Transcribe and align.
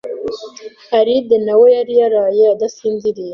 Alide 0.97 1.35
na 1.45 1.53
we 1.59 1.67
yari 1.77 1.93
yaraye 2.01 2.43
adasinziriye. 2.53 3.29